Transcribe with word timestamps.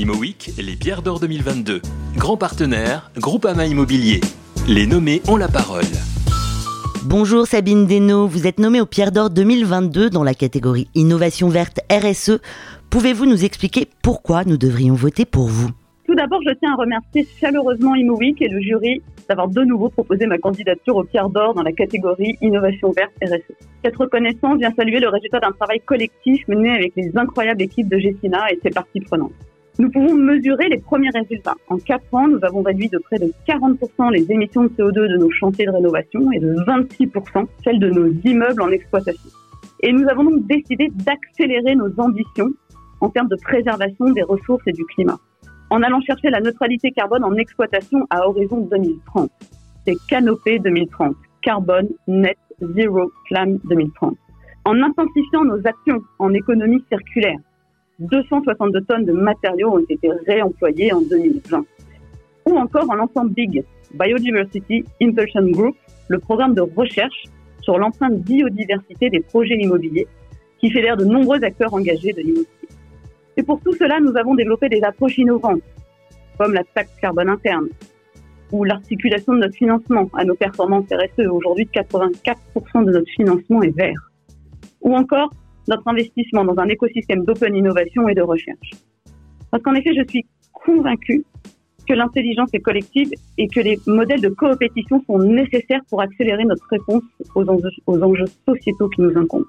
ImoWeek, 0.00 0.52
les 0.56 0.76
Pierres 0.76 1.02
d'Or 1.02 1.20
2022. 1.20 1.82
Grand 2.16 2.38
partenaire, 2.38 3.10
Groupama 3.18 3.66
Immobilier. 3.66 4.22
Les 4.66 4.86
nommés 4.86 5.20
ont 5.28 5.36
la 5.36 5.48
parole. 5.48 5.84
Bonjour 7.04 7.46
Sabine 7.46 7.84
Desno, 7.84 8.26
vous 8.26 8.46
êtes 8.46 8.58
nommée 8.60 8.80
aux 8.80 8.86
Pierres 8.86 9.12
d'Or 9.12 9.28
2022 9.28 10.08
dans 10.08 10.24
la 10.24 10.32
catégorie 10.32 10.88
Innovation 10.94 11.50
verte 11.50 11.80
RSE. 11.92 12.40
Pouvez-vous 12.88 13.26
nous 13.26 13.44
expliquer 13.44 13.88
pourquoi 14.02 14.44
nous 14.44 14.56
devrions 14.56 14.94
voter 14.94 15.26
pour 15.26 15.48
vous? 15.48 15.68
Tout 16.06 16.14
d'abord, 16.14 16.40
je 16.48 16.54
tiens 16.54 16.72
à 16.72 16.76
remercier 16.76 17.28
chaleureusement 17.38 17.94
ImoWeek 17.94 18.40
et 18.40 18.48
le 18.48 18.62
jury 18.62 19.02
d'avoir 19.28 19.48
de 19.48 19.62
nouveau 19.64 19.90
proposé 19.90 20.24
ma 20.24 20.38
candidature 20.38 20.96
aux 20.96 21.04
Pierres 21.04 21.28
d'Or 21.28 21.52
dans 21.52 21.62
la 21.62 21.72
catégorie 21.72 22.38
Innovation 22.40 22.90
verte 22.92 23.12
RSE. 23.22 23.54
Cette 23.84 23.96
reconnaissance 23.96 24.58
vient 24.60 24.72
saluer 24.74 24.98
le 24.98 25.10
résultat 25.10 25.40
d'un 25.40 25.52
travail 25.52 25.80
collectif 25.80 26.48
mené 26.48 26.70
avec 26.70 26.94
les 26.96 27.10
incroyables 27.16 27.60
équipes 27.60 27.90
de 27.90 27.98
Gessina 27.98 28.50
et 28.50 28.58
ses 28.62 28.70
parties 28.70 29.00
prenantes. 29.00 29.32
Nous 29.80 29.90
pouvons 29.90 30.14
mesurer 30.14 30.68
les 30.68 30.76
premiers 30.76 31.08
résultats. 31.08 31.54
En 31.68 31.78
4 31.78 32.04
ans, 32.12 32.28
nous 32.28 32.38
avons 32.42 32.60
réduit 32.60 32.90
de 32.90 32.98
près 32.98 33.18
de 33.18 33.32
40% 33.48 34.12
les 34.12 34.30
émissions 34.30 34.64
de 34.64 34.68
CO2 34.68 35.08
de 35.08 35.16
nos 35.16 35.30
chantiers 35.30 35.64
de 35.64 35.70
rénovation 35.70 36.30
et 36.32 36.38
de 36.38 36.52
26% 36.66 37.46
celles 37.64 37.78
de 37.78 37.88
nos 37.88 38.12
immeubles 38.24 38.60
en 38.60 38.68
exploitation. 38.68 39.30
Et 39.82 39.90
nous 39.90 40.06
avons 40.10 40.24
donc 40.24 40.46
décidé 40.46 40.88
d'accélérer 40.92 41.76
nos 41.76 41.98
ambitions 41.98 42.50
en 43.00 43.08
termes 43.08 43.28
de 43.28 43.38
préservation 43.42 44.10
des 44.10 44.22
ressources 44.22 44.62
et 44.66 44.72
du 44.72 44.84
climat, 44.84 45.18
en 45.70 45.82
allant 45.82 46.02
chercher 46.02 46.28
la 46.28 46.40
neutralité 46.40 46.90
carbone 46.90 47.24
en 47.24 47.34
exploitation 47.36 48.06
à 48.10 48.28
horizon 48.28 48.68
2030. 48.70 49.30
C'est 49.86 49.96
Canopée 50.10 50.58
2030, 50.58 51.16
carbone 51.40 51.88
net 52.06 52.36
zero 52.60 53.10
plan 53.30 53.56
2030. 53.64 54.14
En 54.66 54.82
intensifiant 54.82 55.44
nos 55.44 55.66
actions 55.66 56.02
en 56.18 56.34
économie 56.34 56.84
circulaire, 56.90 57.38
262 58.00 58.80
tonnes 58.82 59.04
de 59.04 59.12
matériaux 59.12 59.74
ont 59.74 59.84
été 59.88 60.08
réemployés 60.26 60.92
en 60.92 61.02
2020. 61.02 61.64
Ou 62.46 62.56
encore 62.56 62.90
en 62.90 62.94
lançant 62.94 63.26
BIG, 63.26 63.62
Biodiversity 63.94 64.84
Impulsion 65.02 65.46
Group, 65.50 65.76
le 66.08 66.18
programme 66.18 66.54
de 66.54 66.62
recherche 66.62 67.24
sur 67.60 67.78
l'empreinte 67.78 68.18
biodiversité 68.20 69.10
des 69.10 69.20
projets 69.20 69.58
immobiliers 69.58 70.06
qui 70.58 70.70
fédère 70.70 70.96
de 70.96 71.04
nombreux 71.04 71.42
acteurs 71.44 71.74
engagés 71.74 72.12
de 72.12 72.20
l'immobilier. 72.20 72.68
Et 73.36 73.42
pour 73.42 73.60
tout 73.60 73.72
cela, 73.74 74.00
nous 74.00 74.16
avons 74.16 74.34
développé 74.34 74.68
des 74.68 74.82
approches 74.82 75.18
innovantes, 75.18 75.62
comme 76.38 76.54
la 76.54 76.64
taxe 76.64 76.92
carbone 77.00 77.28
interne, 77.28 77.68
ou 78.50 78.64
l'articulation 78.64 79.34
de 79.34 79.40
notre 79.40 79.54
financement 79.54 80.08
à 80.14 80.24
nos 80.24 80.34
performances 80.34 80.86
RSE. 80.90 81.26
Aujourd'hui, 81.26 81.68
84% 81.72 82.84
de 82.84 82.92
notre 82.92 83.10
financement 83.10 83.62
est 83.62 83.76
vert. 83.76 84.10
Ou 84.80 84.94
encore 84.94 85.30
notre 85.70 85.86
investissement 85.88 86.44
dans 86.44 86.58
un 86.60 86.68
écosystème 86.68 87.24
d'open 87.24 87.54
innovation 87.54 88.08
et 88.08 88.14
de 88.14 88.22
recherche. 88.22 88.70
Parce 89.50 89.62
qu'en 89.62 89.74
effet, 89.74 89.94
je 89.94 90.02
suis 90.08 90.26
convaincue 90.52 91.24
que 91.88 91.94
l'intelligence 91.94 92.50
est 92.52 92.60
collective 92.60 93.10
et 93.38 93.48
que 93.48 93.60
les 93.60 93.78
modèles 93.86 94.20
de 94.20 94.28
coopétition 94.28 95.02
sont 95.06 95.18
nécessaires 95.18 95.80
pour 95.88 96.02
accélérer 96.02 96.44
notre 96.44 96.66
réponse 96.68 97.02
aux 97.34 97.48
enjeux, 97.48 97.70
aux 97.86 98.02
enjeux 98.02 98.26
sociétaux 98.46 98.88
qui 98.88 99.00
nous 99.00 99.16
incombent. 99.16 99.46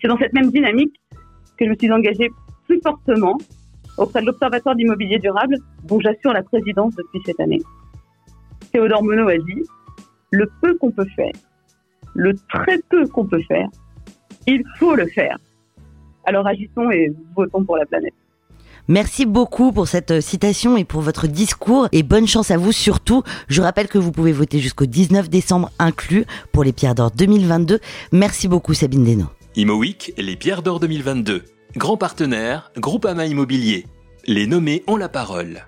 C'est 0.00 0.08
dans 0.08 0.18
cette 0.18 0.32
même 0.32 0.50
dynamique 0.50 0.94
que 1.56 1.64
je 1.64 1.70
me 1.70 1.76
suis 1.76 1.90
engagée 1.90 2.28
plus 2.66 2.80
fortement 2.82 3.38
auprès 3.96 4.20
de 4.20 4.26
l'Observatoire 4.26 4.74
d'immobilier 4.74 5.18
durable, 5.18 5.56
dont 5.84 6.00
j'assure 6.00 6.32
la 6.32 6.42
présidence 6.42 6.94
depuis 6.96 7.20
cette 7.24 7.40
année. 7.40 7.62
Théodore 8.72 9.04
Monod 9.04 9.30
a 9.30 9.38
dit, 9.38 9.62
le 10.32 10.50
peu 10.60 10.76
qu'on 10.78 10.90
peut 10.90 11.06
faire, 11.14 11.32
le 12.14 12.34
très 12.34 12.78
peu 12.90 13.06
qu'on 13.06 13.24
peut 13.24 13.42
faire, 13.42 13.68
il 14.46 14.62
faut 14.78 14.94
le 14.94 15.06
faire. 15.06 15.36
Alors 16.24 16.46
agissons 16.46 16.90
et 16.90 17.12
votons 17.36 17.64
pour 17.64 17.76
la 17.76 17.86
planète. 17.86 18.14
Merci 18.86 19.24
beaucoup 19.24 19.72
pour 19.72 19.88
cette 19.88 20.10
euh, 20.10 20.20
citation 20.20 20.76
et 20.76 20.84
pour 20.84 21.00
votre 21.00 21.26
discours 21.26 21.88
et 21.92 22.02
bonne 22.02 22.26
chance 22.26 22.50
à 22.50 22.58
vous 22.58 22.72
surtout. 22.72 23.22
Je 23.48 23.62
rappelle 23.62 23.88
que 23.88 23.96
vous 23.96 24.12
pouvez 24.12 24.32
voter 24.32 24.58
jusqu'au 24.58 24.84
19 24.84 25.30
décembre 25.30 25.70
inclus 25.78 26.26
pour 26.52 26.64
les 26.64 26.72
Pierres 26.72 26.94
d'Or 26.94 27.10
2022. 27.10 27.80
Merci 28.12 28.46
beaucoup 28.46 28.74
Sabine 28.74 29.04
Deno. 29.04 29.24
ImoWeek, 29.56 30.12
les 30.18 30.36
Pierres 30.36 30.62
d'Or 30.62 30.80
2022. 30.80 31.44
Grand 31.76 31.96
partenaire, 31.96 32.72
Groupama 32.76 33.24
Immobilier. 33.24 33.86
Les 34.26 34.46
nommés 34.46 34.84
ont 34.86 34.96
la 34.96 35.08
parole. 35.08 35.62